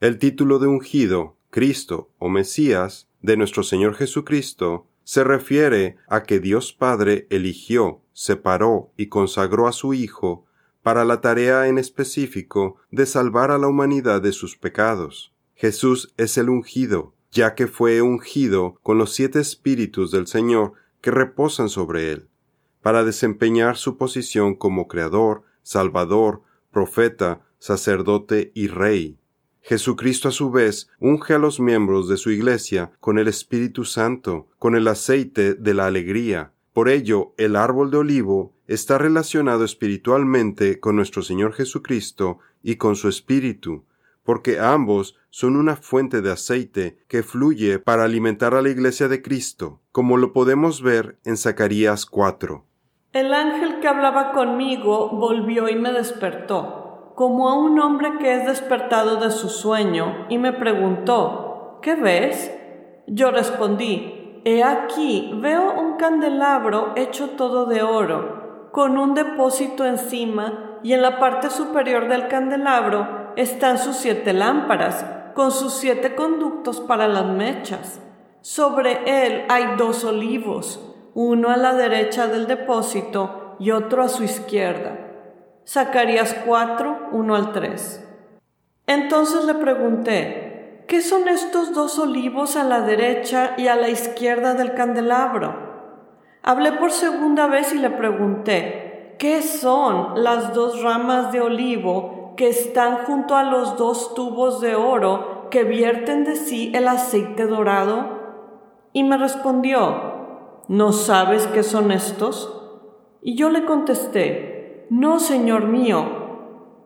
El 0.02 0.18
título 0.18 0.60
de 0.60 0.68
ungido, 0.68 1.36
Cristo 1.50 2.10
o 2.20 2.30
Mesías, 2.30 3.10
de 3.22 3.36
nuestro 3.36 3.64
Señor 3.64 3.96
Jesucristo, 3.96 4.88
se 5.04 5.26
refiere 5.26 5.98
a 6.08 6.24
que 6.24 6.40
Dios 6.40 6.72
Padre 6.72 7.28
eligió, 7.30 8.00
separó 8.14 8.94
y 8.96 9.08
consagró 9.08 9.68
a 9.68 9.74
su 9.74 9.94
Hijo 9.94 10.46
para 10.84 11.04
la 11.04 11.20
tarea 11.20 11.68
en 11.68 11.78
específico 11.78 12.78
de 12.92 13.06
salvar 13.06 13.52
a 13.52 13.58
la 13.58 13.68
humanidad 13.68 14.22
de 14.22 14.32
sus 14.32 14.56
pecados. 14.56 15.34
Jesús 15.54 16.14
es 16.16 16.38
el 16.38 16.48
ungido, 16.48 17.14
ya 17.30 17.54
que 17.54 17.68
fue 17.68 18.02
ungido 18.02 18.80
con 18.82 18.98
los 18.98 19.14
siete 19.14 19.42
espíritus 19.42 20.12
del 20.12 20.28
Señor 20.28 20.76
que 21.02 21.12
reposan 21.12 21.68
sobre 21.68 22.14
él, 22.14 22.30
para 22.82 23.04
desempeñar 23.04 23.76
su 23.76 23.98
posición 23.98 24.56
como 24.56 24.88
Creador, 24.88 25.44
Salvador, 25.62 26.42
profeta, 26.72 27.42
sacerdote 27.58 28.54
y 28.56 28.68
Rey. 28.68 29.19
Jesucristo 29.62 30.30
a 30.30 30.32
su 30.32 30.52
vez 30.52 30.90
unge 31.00 31.34
a 31.34 31.40
los 31.40 31.60
miembros 31.60 32.08
de 32.08 32.18
su 32.18 32.32
Iglesia 32.32 32.92
con 33.00 33.20
el 33.20 33.28
Espíritu 33.28 33.86
Santo, 33.86 34.48
con 34.58 34.76
el 34.76 34.88
aceite 34.88 35.54
de 35.54 35.74
la 35.74 35.86
alegría. 35.86 36.54
Por 36.74 36.90
ello, 36.90 37.34
el 37.38 37.56
árbol 37.56 37.92
de 37.92 37.98
olivo 37.98 38.54
está 38.68 38.98
relacionado 38.98 39.66
espiritualmente 39.66 40.80
con 40.80 40.96
nuestro 40.96 41.22
Señor 41.22 41.54
Jesucristo 41.54 42.40
y 42.64 42.76
con 42.76 42.96
su 42.96 43.10
Espíritu, 43.10 43.86
porque 44.24 44.60
ambos 44.60 45.18
son 45.30 45.56
una 45.56 45.76
fuente 45.76 46.22
de 46.22 46.32
aceite 46.32 47.00
que 47.08 47.24
fluye 47.24 47.80
para 47.80 48.04
alimentar 48.04 48.54
a 48.54 48.62
la 48.62 48.70
Iglesia 48.70 49.08
de 49.08 49.22
Cristo, 49.22 49.82
como 49.92 50.18
lo 50.18 50.34
podemos 50.34 50.82
ver 50.82 51.18
en 51.26 51.38
Zacarías 51.38 52.06
4. 52.06 52.66
El 53.14 53.34
ángel 53.34 53.80
que 53.80 53.88
hablaba 53.88 54.32
conmigo 54.32 55.10
volvió 55.10 55.68
y 55.68 55.76
me 55.76 55.92
despertó 55.92 56.89
como 57.20 57.50
a 57.50 57.54
un 57.54 57.78
hombre 57.82 58.18
que 58.18 58.34
es 58.34 58.46
despertado 58.46 59.18
de 59.18 59.30
su 59.30 59.50
sueño, 59.50 60.26
y 60.30 60.38
me 60.38 60.54
preguntó, 60.54 61.80
¿qué 61.82 61.96
ves? 61.96 62.50
Yo 63.08 63.30
respondí, 63.30 64.42
He 64.46 64.64
aquí, 64.64 65.30
veo 65.36 65.74
un 65.78 65.98
candelabro 65.98 66.94
hecho 66.96 67.32
todo 67.32 67.66
de 67.66 67.84
oro, 67.84 68.70
con 68.72 68.98
un 68.98 69.16
depósito 69.16 69.84
encima, 69.86 70.80
y 70.82 70.94
en 70.94 71.02
la 71.02 71.20
parte 71.20 71.50
superior 71.50 72.08
del 72.08 72.30
candelabro 72.30 73.34
están 73.36 73.80
sus 73.80 73.98
siete 73.98 74.32
lámparas, 74.32 75.06
con 75.36 75.52
sus 75.52 75.74
siete 75.74 76.16
conductos 76.16 76.80
para 76.80 77.10
las 77.10 77.26
mechas. 77.26 78.02
Sobre 78.40 79.28
él 79.28 79.44
hay 79.50 79.76
dos 79.78 80.06
olivos, 80.06 80.96
uno 81.16 81.50
a 81.50 81.58
la 81.58 81.74
derecha 81.74 82.28
del 82.28 82.48
depósito 82.48 83.58
y 83.60 83.72
otro 83.72 84.04
a 84.04 84.08
su 84.08 84.24
izquierda. 84.24 85.09
Zacarías 85.70 86.36
4, 86.48 87.10
1 87.12 87.36
al 87.36 87.52
3. 87.52 88.04
Entonces 88.88 89.46
le 89.46 89.54
pregunté, 89.54 90.84
¿qué 90.88 91.00
son 91.04 91.28
estos 91.28 91.76
dos 91.76 92.00
olivos 92.00 92.56
a 92.56 92.64
la 92.64 92.82
derecha 92.82 93.54
y 93.56 93.68
a 93.68 93.76
la 93.76 93.88
izquierda 93.88 94.56
del 94.56 94.74
candelabro? 94.74 95.54
Hablé 96.42 96.72
por 96.72 96.92
segunda 96.92 97.46
vez 97.46 97.72
y 97.72 97.78
le 97.78 97.92
pregunté, 97.92 99.16
¿qué 99.20 99.44
son 99.44 100.24
las 100.24 100.56
dos 100.56 100.82
ramas 100.82 101.32
de 101.32 101.42
olivo 101.42 102.34
que 102.36 102.50
están 102.50 103.06
junto 103.06 103.36
a 103.36 103.44
los 103.44 103.78
dos 103.78 104.16
tubos 104.16 104.62
de 104.62 104.74
oro 104.74 105.50
que 105.52 105.66
vierten 105.66 106.24
de 106.24 106.36
sí 106.36 106.72
el 106.74 106.88
aceite 106.88 107.46
dorado? 107.46 108.08
Y 108.92 109.04
me 109.04 109.18
respondió, 109.18 110.64
¿no 110.68 110.94
sabes 110.94 111.46
qué 111.46 111.62
son 111.62 111.92
estos? 111.92 112.56
Y 113.22 113.36
yo 113.36 113.52
le 113.52 113.66
contesté, 113.66 114.59
no, 114.90 115.20
Señor 115.20 115.68
mío. 115.68 116.04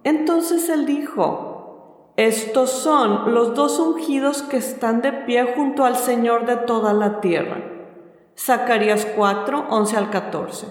Entonces 0.03 0.67
él 0.67 0.85
dijo, 0.85 2.11
Estos 2.17 2.69
son 2.69 3.33
los 3.33 3.55
dos 3.55 3.79
ungidos 3.79 4.41
que 4.41 4.57
están 4.57 5.01
de 5.01 5.13
pie 5.13 5.53
junto 5.55 5.85
al 5.85 5.95
Señor 5.95 6.45
de 6.45 6.57
toda 6.57 6.93
la 6.93 7.21
tierra. 7.21 7.63
Zacarías 8.37 9.05
4, 9.15 9.67
11 9.69 9.97
al 9.97 10.09
14. 10.09 10.67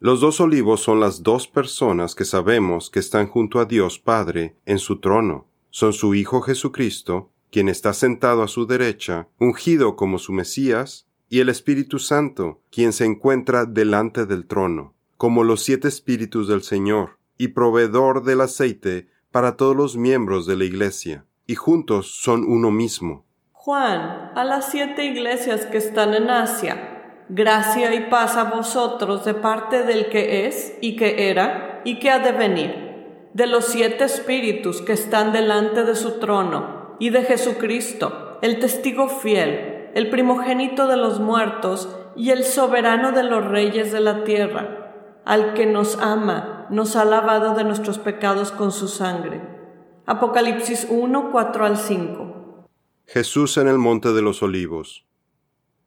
Los 0.00 0.20
dos 0.20 0.40
olivos 0.40 0.80
son 0.80 0.98
las 0.98 1.22
dos 1.22 1.46
personas 1.46 2.14
que 2.14 2.24
sabemos 2.24 2.90
que 2.90 2.98
están 2.98 3.28
junto 3.28 3.60
a 3.60 3.66
Dios 3.66 3.98
Padre 4.00 4.56
en 4.66 4.78
su 4.78 4.98
trono. 4.98 5.46
Son 5.70 5.92
su 5.92 6.14
Hijo 6.14 6.42
Jesucristo, 6.42 7.30
quien 7.50 7.68
está 7.68 7.92
sentado 7.92 8.42
a 8.42 8.48
su 8.48 8.66
derecha, 8.66 9.28
ungido 9.38 9.94
como 9.94 10.18
su 10.18 10.32
Mesías, 10.32 11.06
y 11.28 11.40
el 11.40 11.48
Espíritu 11.48 11.98
Santo, 11.98 12.60
quien 12.70 12.92
se 12.92 13.04
encuentra 13.04 13.64
delante 13.64 14.26
del 14.26 14.46
trono 14.46 14.94
como 15.24 15.42
los 15.42 15.62
siete 15.62 15.88
espíritus 15.88 16.48
del 16.48 16.62
Señor, 16.62 17.16
y 17.38 17.48
proveedor 17.48 18.24
del 18.24 18.42
aceite 18.42 19.08
para 19.32 19.56
todos 19.56 19.74
los 19.74 19.96
miembros 19.96 20.46
de 20.46 20.54
la 20.54 20.64
Iglesia, 20.64 21.24
y 21.46 21.54
juntos 21.54 22.20
son 22.20 22.44
uno 22.46 22.70
mismo. 22.70 23.24
Juan, 23.50 24.32
a 24.34 24.44
las 24.44 24.70
siete 24.70 25.06
iglesias 25.06 25.64
que 25.64 25.78
están 25.78 26.12
en 26.12 26.28
Asia, 26.28 27.24
gracia 27.30 27.94
y 27.94 28.10
paz 28.10 28.36
a 28.36 28.50
vosotros 28.54 29.24
de 29.24 29.32
parte 29.32 29.84
del 29.84 30.10
que 30.10 30.46
es 30.46 30.74
y 30.82 30.94
que 30.94 31.30
era 31.30 31.80
y 31.86 32.00
que 32.00 32.10
ha 32.10 32.18
de 32.18 32.32
venir, 32.32 33.30
de 33.32 33.46
los 33.46 33.64
siete 33.64 34.04
espíritus 34.04 34.82
que 34.82 34.92
están 34.92 35.32
delante 35.32 35.84
de 35.84 35.94
su 35.94 36.18
trono, 36.20 36.96
y 36.98 37.08
de 37.08 37.22
Jesucristo, 37.22 38.38
el 38.42 38.58
testigo 38.58 39.08
fiel, 39.08 39.88
el 39.94 40.10
primogénito 40.10 40.86
de 40.86 40.98
los 40.98 41.18
muertos 41.18 41.88
y 42.14 42.28
el 42.28 42.44
soberano 42.44 43.12
de 43.12 43.22
los 43.22 43.42
reyes 43.42 43.90
de 43.90 44.00
la 44.00 44.24
tierra 44.24 44.83
al 45.24 45.54
que 45.54 45.66
nos 45.66 45.98
ama, 45.98 46.66
nos 46.70 46.96
ha 46.96 47.04
lavado 47.04 47.54
de 47.54 47.64
nuestros 47.64 47.98
pecados 47.98 48.50
con 48.50 48.72
su 48.72 48.88
sangre. 48.88 49.40
Apocalipsis 50.06 50.86
1, 50.90 51.30
4 51.32 51.64
al 51.64 51.76
5. 51.78 52.68
Jesús 53.06 53.56
en 53.56 53.68
el 53.68 53.78
Monte 53.78 54.12
de 54.12 54.22
los 54.22 54.42
Olivos. 54.42 55.06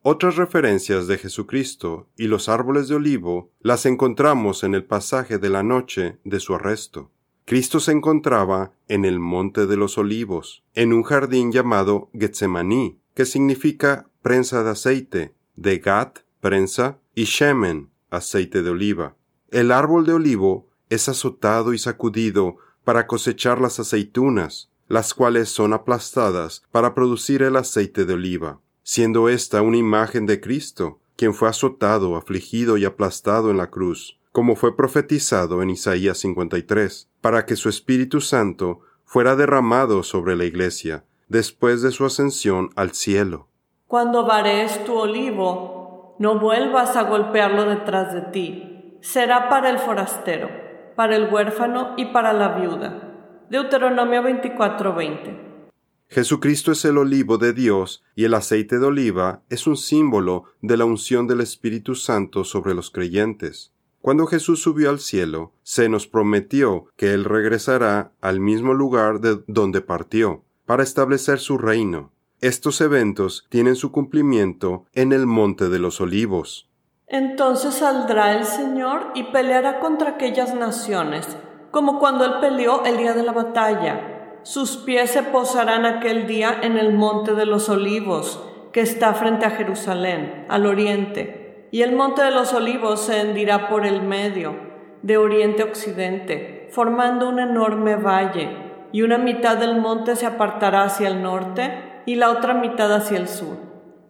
Otras 0.01 0.37
referencias 0.37 1.07
de 1.07 1.17
Jesucristo 1.17 2.07
y 2.15 2.27
los 2.27 2.47
árboles 2.47 2.87
de 2.87 2.95
olivo 2.95 3.51
las 3.59 3.85
encontramos 3.85 4.63
en 4.63 4.73
el 4.73 4.85
pasaje 4.85 5.37
de 5.37 5.49
la 5.49 5.63
noche 5.63 6.17
de 6.23 6.39
su 6.39 6.55
arresto. 6.55 7.11
Cristo 7.45 7.79
se 7.79 7.91
encontraba 7.91 8.71
en 8.87 9.05
el 9.05 9.19
Monte 9.19 9.67
de 9.67 9.77
los 9.77 9.97
Olivos, 9.97 10.63
en 10.73 10.93
un 10.93 11.03
jardín 11.03 11.51
llamado 11.51 12.09
Getsemaní, 12.13 12.99
que 13.13 13.25
significa 13.25 14.09
prensa 14.21 14.63
de 14.63 14.71
aceite, 14.71 15.33
de 15.55 15.79
Gat, 15.79 16.19
prensa, 16.39 16.99
y 17.15 17.23
Shemen, 17.23 17.89
aceite 18.09 18.63
de 18.63 18.69
oliva. 18.69 19.15
El 19.49 19.71
árbol 19.71 20.05
de 20.05 20.11
olivo 20.11 20.67
es 20.89 21.07
azotado 21.07 21.73
y 21.73 21.77
sacudido 21.77 22.57
para 22.83 23.07
cosechar 23.07 23.61
las 23.61 23.79
aceitunas, 23.79 24.69
las 24.89 25.13
cuales 25.13 25.47
son 25.47 25.71
aplastadas 25.71 26.63
para 26.69 26.93
producir 26.93 27.43
el 27.43 27.55
aceite 27.55 28.03
de 28.03 28.13
oliva, 28.13 28.59
siendo 28.83 29.29
esta 29.29 29.61
una 29.61 29.77
imagen 29.77 30.25
de 30.25 30.41
Cristo, 30.41 30.99
quien 31.15 31.33
fue 31.33 31.47
azotado, 31.47 32.17
afligido 32.17 32.77
y 32.77 32.83
aplastado 32.83 33.49
en 33.49 33.55
la 33.55 33.69
cruz, 33.69 34.19
como 34.33 34.57
fue 34.57 34.75
profetizado 34.75 35.61
en 35.61 35.69
Isaías 35.69 36.17
53, 36.17 37.07
para 37.21 37.45
que 37.45 37.55
su 37.55 37.69
Espíritu 37.69 38.19
Santo 38.19 38.81
fuera 39.05 39.37
derramado 39.37 40.03
sobre 40.03 40.35
la 40.35 40.43
Iglesia, 40.43 41.05
después 41.29 41.81
de 41.81 41.91
su 41.91 42.05
ascensión 42.05 42.71
al 42.75 42.91
cielo. 42.91 43.47
Cuando 43.87 44.25
vares 44.25 44.83
tu 44.83 44.93
olivo, 44.93 46.17
no 46.19 46.37
vuelvas 46.37 46.97
a 46.97 47.03
golpearlo 47.03 47.63
detrás 47.63 48.13
de 48.13 48.21
ti 48.33 48.66
será 49.11 49.47
para 49.47 49.69
el 49.69 49.79
forastero, 49.79 50.49
para 50.97 51.15
el 51.15 51.33
huérfano 51.33 51.93
y 51.95 52.07
para 52.07 52.33
la 52.33 52.59
viuda. 52.59 53.45
Deuteronomio 53.49 54.21
24:20. 54.21 55.63
Jesucristo 56.09 56.73
es 56.73 56.83
el 56.83 56.97
olivo 56.97 57.37
de 57.37 57.53
Dios 57.53 58.03
y 58.15 58.25
el 58.25 58.33
aceite 58.33 58.79
de 58.79 58.85
oliva 58.85 59.43
es 59.49 59.65
un 59.65 59.77
símbolo 59.77 60.43
de 60.61 60.75
la 60.75 60.83
unción 60.83 61.25
del 61.25 61.39
Espíritu 61.39 61.95
Santo 61.95 62.43
sobre 62.43 62.73
los 62.73 62.91
creyentes. 62.91 63.71
Cuando 64.01 64.25
Jesús 64.25 64.61
subió 64.61 64.89
al 64.89 64.99
cielo, 64.99 65.53
se 65.63 65.87
nos 65.87 66.05
prometió 66.07 66.87
que 66.97 67.13
Él 67.13 67.23
regresará 67.23 68.11
al 68.19 68.41
mismo 68.41 68.73
lugar 68.73 69.21
de 69.21 69.41
donde 69.47 69.79
partió, 69.79 70.43
para 70.65 70.83
establecer 70.83 71.39
su 71.39 71.57
reino. 71.57 72.11
Estos 72.41 72.81
eventos 72.81 73.45
tienen 73.49 73.75
su 73.75 73.91
cumplimiento 73.91 74.85
en 74.93 75.13
el 75.13 75.25
Monte 75.25 75.69
de 75.69 75.79
los 75.79 76.01
Olivos. 76.01 76.67
Entonces 77.09 77.75
saldrá 77.75 78.33
el 78.33 78.43
Señor 78.43 79.11
y 79.15 79.23
peleará 79.23 79.79
contra 79.79 80.11
aquellas 80.11 80.53
naciones, 80.53 81.37
como 81.71 81.99
cuando 81.99 82.25
Él 82.25 82.33
peleó 82.41 82.83
el 82.83 82.97
día 82.97 83.13
de 83.13 83.23
la 83.23 83.31
batalla. 83.31 84.39
Sus 84.43 84.75
pies 84.75 85.11
se 85.11 85.23
posarán 85.23 85.85
aquel 85.85 86.27
día 86.27 86.59
en 86.61 86.77
el 86.77 86.93
monte 86.93 87.33
de 87.33 87.45
los 87.45 87.69
olivos, 87.69 88.43
que 88.73 88.81
está 88.81 89.13
frente 89.13 89.45
a 89.45 89.51
Jerusalén, 89.51 90.45
al 90.49 90.65
oriente, 90.65 91.69
y 91.71 91.83
el 91.83 91.95
monte 91.95 92.23
de 92.23 92.31
los 92.31 92.53
olivos 92.53 92.99
se 92.99 93.21
hendirá 93.21 93.69
por 93.69 93.85
el 93.85 94.01
medio, 94.01 94.55
de 95.01 95.17
oriente 95.17 95.61
a 95.61 95.65
occidente, 95.65 96.67
formando 96.73 97.29
un 97.29 97.39
enorme 97.39 97.95
valle, 97.95 98.49
y 98.91 99.03
una 99.03 99.17
mitad 99.17 99.55
del 99.55 99.79
monte 99.79 100.17
se 100.17 100.25
apartará 100.25 100.83
hacia 100.83 101.07
el 101.07 101.23
norte 101.23 102.01
y 102.05 102.15
la 102.15 102.31
otra 102.31 102.53
mitad 102.53 102.93
hacia 102.93 103.17
el 103.17 103.29
sur. 103.29 103.55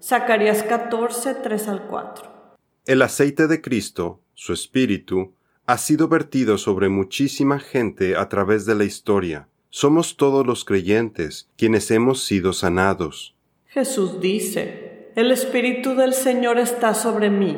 Zacarías 0.01 0.63
14, 0.63 1.36
3 1.36 1.67
al 1.67 1.81
4. 1.83 2.37
El 2.88 3.02
aceite 3.02 3.47
de 3.47 3.62
Cristo, 3.62 4.21
su 4.34 4.54
Espíritu, 4.54 5.34
ha 5.65 5.78
sido 5.78 6.08
vertido 6.08 6.58
sobre 6.58 6.88
muchísima 6.88 7.60
gente 7.60 8.15
a 8.15 8.30
través 8.30 8.65
de 8.65 8.76
la 8.76 8.86
historia. 8.86 9.50
Somos 9.69 10.15
todos 10.15 10.47
los 10.47 10.63
creyentes 10.63 11.50
quienes 11.58 11.91
hemos 11.91 12.23
sido 12.23 12.54
sanados. 12.54 13.36
Jesús 13.65 14.21
dice, 14.21 15.12
El 15.17 15.34
Espíritu 15.34 15.95
del 15.95 16.13
Señor 16.13 16.60
está 16.60 16.93
sobre 16.93 17.30
mí, 17.30 17.58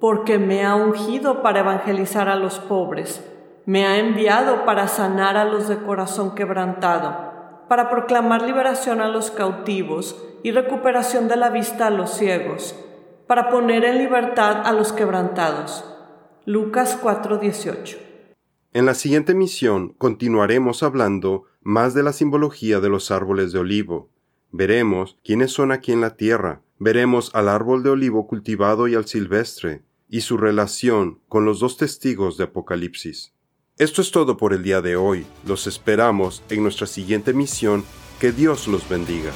porque 0.00 0.40
me 0.40 0.64
ha 0.64 0.74
ungido 0.74 1.40
para 1.40 1.60
evangelizar 1.60 2.28
a 2.28 2.34
los 2.34 2.58
pobres, 2.58 3.22
me 3.66 3.86
ha 3.86 4.00
enviado 4.00 4.64
para 4.64 4.88
sanar 4.88 5.36
a 5.36 5.44
los 5.44 5.68
de 5.68 5.76
corazón 5.76 6.34
quebrantado, 6.34 7.62
para 7.68 7.90
proclamar 7.90 8.42
liberación 8.42 9.00
a 9.00 9.06
los 9.06 9.30
cautivos 9.30 10.20
y 10.42 10.50
recuperación 10.50 11.28
de 11.28 11.36
la 11.36 11.50
vista 11.50 11.86
a 11.86 11.90
los 11.90 12.10
ciegos 12.10 12.74
para 13.34 13.50
poner 13.50 13.84
en 13.84 13.98
libertad 13.98 14.64
a 14.64 14.72
los 14.72 14.92
quebrantados. 14.92 15.84
Lucas 16.46 16.96
4:18. 17.02 17.98
En 18.72 18.86
la 18.86 18.94
siguiente 18.94 19.34
misión 19.34 19.88
continuaremos 19.98 20.84
hablando 20.84 21.42
más 21.60 21.94
de 21.94 22.04
la 22.04 22.12
simbología 22.12 22.78
de 22.78 22.88
los 22.88 23.10
árboles 23.10 23.50
de 23.50 23.58
olivo. 23.58 24.08
Veremos 24.52 25.18
quiénes 25.24 25.50
son 25.50 25.72
aquí 25.72 25.90
en 25.90 26.00
la 26.00 26.14
tierra, 26.14 26.62
veremos 26.78 27.34
al 27.34 27.48
árbol 27.48 27.82
de 27.82 27.90
olivo 27.90 28.28
cultivado 28.28 28.86
y 28.86 28.94
al 28.94 29.06
silvestre, 29.06 29.82
y 30.08 30.20
su 30.20 30.36
relación 30.36 31.18
con 31.28 31.44
los 31.44 31.58
dos 31.58 31.76
testigos 31.76 32.36
de 32.36 32.44
Apocalipsis. 32.44 33.32
Esto 33.78 34.00
es 34.00 34.12
todo 34.12 34.36
por 34.36 34.52
el 34.52 34.62
día 34.62 34.80
de 34.80 34.94
hoy. 34.94 35.26
Los 35.44 35.66
esperamos 35.66 36.44
en 36.50 36.62
nuestra 36.62 36.86
siguiente 36.86 37.32
misión. 37.32 37.82
Que 38.20 38.30
Dios 38.30 38.68
los 38.68 38.88
bendiga. 38.88 39.32